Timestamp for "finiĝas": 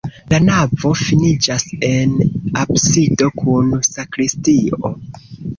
1.01-1.67